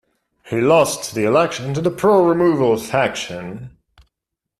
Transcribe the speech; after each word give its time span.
He 0.47 0.59
lost 0.59 1.13
the 1.13 1.25
election 1.25 1.75
to 1.75 1.79
the 1.81 1.91
pro 1.91 2.25
removal 2.27 2.75
faction. 2.77 3.77